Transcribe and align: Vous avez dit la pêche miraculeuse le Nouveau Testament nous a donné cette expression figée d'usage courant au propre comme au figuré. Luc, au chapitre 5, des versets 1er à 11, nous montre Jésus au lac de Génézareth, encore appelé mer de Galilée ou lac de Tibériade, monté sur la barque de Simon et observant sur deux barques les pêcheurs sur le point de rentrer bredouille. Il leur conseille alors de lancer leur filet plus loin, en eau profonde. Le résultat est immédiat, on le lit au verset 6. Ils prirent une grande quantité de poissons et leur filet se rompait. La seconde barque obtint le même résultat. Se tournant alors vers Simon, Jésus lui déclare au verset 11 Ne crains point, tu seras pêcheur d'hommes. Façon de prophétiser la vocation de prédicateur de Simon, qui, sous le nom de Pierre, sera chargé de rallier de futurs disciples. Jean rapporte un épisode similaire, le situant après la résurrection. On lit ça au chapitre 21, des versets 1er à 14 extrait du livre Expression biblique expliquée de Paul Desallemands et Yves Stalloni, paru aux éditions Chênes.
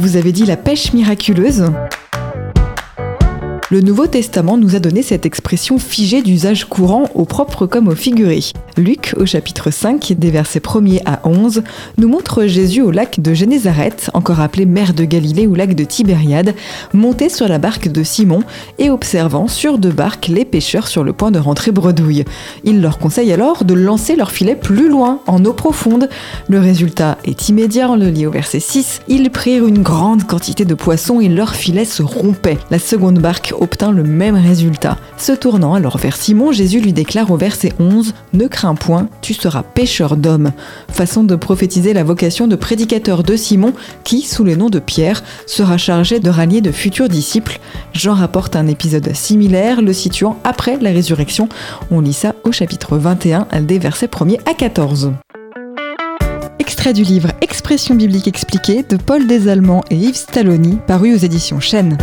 Vous 0.00 0.16
avez 0.16 0.32
dit 0.32 0.46
la 0.46 0.56
pêche 0.56 0.94
miraculeuse 0.94 1.70
le 3.70 3.80
Nouveau 3.80 4.08
Testament 4.08 4.56
nous 4.56 4.74
a 4.74 4.80
donné 4.80 5.00
cette 5.00 5.24
expression 5.24 5.78
figée 5.78 6.22
d'usage 6.22 6.64
courant 6.64 7.04
au 7.14 7.24
propre 7.24 7.66
comme 7.66 7.86
au 7.86 7.94
figuré. 7.94 8.40
Luc, 8.76 9.14
au 9.16 9.26
chapitre 9.26 9.70
5, 9.70 10.14
des 10.18 10.30
versets 10.32 10.58
1er 10.58 11.02
à 11.06 11.20
11, 11.22 11.62
nous 11.96 12.08
montre 12.08 12.46
Jésus 12.46 12.82
au 12.82 12.90
lac 12.90 13.20
de 13.20 13.32
Génézareth, 13.32 14.10
encore 14.12 14.40
appelé 14.40 14.66
mer 14.66 14.92
de 14.92 15.04
Galilée 15.04 15.46
ou 15.46 15.54
lac 15.54 15.76
de 15.76 15.84
Tibériade, 15.84 16.54
monté 16.92 17.28
sur 17.28 17.46
la 17.46 17.58
barque 17.58 17.86
de 17.86 18.02
Simon 18.02 18.42
et 18.78 18.90
observant 18.90 19.46
sur 19.46 19.78
deux 19.78 19.92
barques 19.92 20.26
les 20.26 20.44
pêcheurs 20.44 20.88
sur 20.88 21.04
le 21.04 21.12
point 21.12 21.30
de 21.30 21.38
rentrer 21.38 21.70
bredouille. 21.70 22.24
Il 22.64 22.80
leur 22.80 22.98
conseille 22.98 23.32
alors 23.32 23.64
de 23.64 23.74
lancer 23.74 24.16
leur 24.16 24.32
filet 24.32 24.56
plus 24.56 24.88
loin, 24.88 25.20
en 25.28 25.44
eau 25.44 25.52
profonde. 25.52 26.08
Le 26.48 26.58
résultat 26.58 27.18
est 27.24 27.48
immédiat, 27.48 27.88
on 27.88 27.96
le 27.96 28.08
lit 28.08 28.26
au 28.26 28.32
verset 28.32 28.58
6. 28.58 29.02
Ils 29.06 29.30
prirent 29.30 29.66
une 29.66 29.82
grande 29.82 30.26
quantité 30.26 30.64
de 30.64 30.74
poissons 30.74 31.20
et 31.20 31.28
leur 31.28 31.54
filet 31.54 31.84
se 31.84 32.02
rompait. 32.02 32.58
La 32.72 32.80
seconde 32.80 33.20
barque 33.20 33.54
obtint 33.60 33.92
le 33.92 34.02
même 34.02 34.34
résultat. 34.34 34.98
Se 35.16 35.32
tournant 35.32 35.74
alors 35.74 35.98
vers 35.98 36.16
Simon, 36.16 36.50
Jésus 36.50 36.80
lui 36.80 36.92
déclare 36.92 37.30
au 37.30 37.36
verset 37.36 37.72
11 37.78 38.14
Ne 38.32 38.46
crains 38.46 38.74
point, 38.74 39.08
tu 39.22 39.34
seras 39.34 39.62
pêcheur 39.62 40.16
d'hommes. 40.16 40.52
Façon 40.88 41.22
de 41.22 41.36
prophétiser 41.36 41.92
la 41.92 42.02
vocation 42.02 42.48
de 42.48 42.56
prédicateur 42.56 43.22
de 43.22 43.36
Simon, 43.36 43.72
qui, 44.02 44.22
sous 44.22 44.44
le 44.44 44.56
nom 44.56 44.70
de 44.70 44.78
Pierre, 44.78 45.22
sera 45.46 45.78
chargé 45.78 46.20
de 46.20 46.30
rallier 46.30 46.60
de 46.60 46.72
futurs 46.72 47.08
disciples. 47.08 47.60
Jean 47.92 48.14
rapporte 48.14 48.56
un 48.56 48.66
épisode 48.66 49.14
similaire, 49.14 49.82
le 49.82 49.92
situant 49.92 50.38
après 50.44 50.78
la 50.80 50.90
résurrection. 50.90 51.48
On 51.90 52.00
lit 52.00 52.12
ça 52.12 52.34
au 52.44 52.52
chapitre 52.52 52.96
21, 52.96 53.46
des 53.62 53.78
versets 53.78 54.06
1er 54.06 54.38
à 54.46 54.54
14 54.54 55.12
extrait 56.80 56.92
du 56.92 57.02
livre 57.02 57.30
Expression 57.40 57.96
biblique 57.96 58.28
expliquée 58.28 58.84
de 58.84 58.96
Paul 58.96 59.26
Desallemands 59.26 59.82
et 59.90 59.96
Yves 59.96 60.14
Stalloni, 60.14 60.78
paru 60.86 61.12
aux 61.12 61.18
éditions 61.18 61.58
Chênes. 61.58 61.98